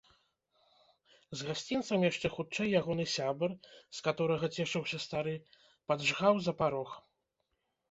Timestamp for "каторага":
4.09-4.51